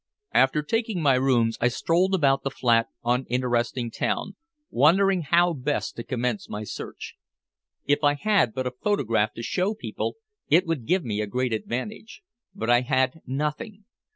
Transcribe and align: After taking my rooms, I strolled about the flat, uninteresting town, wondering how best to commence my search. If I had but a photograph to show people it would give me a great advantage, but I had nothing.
After 0.33 0.63
taking 0.63 0.99
my 0.99 1.13
rooms, 1.13 1.59
I 1.61 1.67
strolled 1.67 2.15
about 2.15 2.41
the 2.41 2.49
flat, 2.49 2.87
uninteresting 3.05 3.91
town, 3.91 4.35
wondering 4.71 5.21
how 5.21 5.53
best 5.53 5.95
to 5.95 6.03
commence 6.03 6.49
my 6.49 6.63
search. 6.63 7.17
If 7.85 8.03
I 8.03 8.15
had 8.15 8.55
but 8.55 8.65
a 8.65 8.71
photograph 8.71 9.33
to 9.35 9.43
show 9.43 9.75
people 9.75 10.15
it 10.47 10.65
would 10.65 10.87
give 10.87 11.03
me 11.05 11.21
a 11.21 11.27
great 11.27 11.53
advantage, 11.53 12.23
but 12.55 12.67
I 12.67 12.81
had 12.81 13.21
nothing. 13.27 13.85